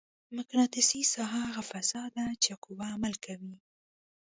[0.37, 3.55] مقناطیسي ساحه هغه فضا ده چې قوه عمل کوي.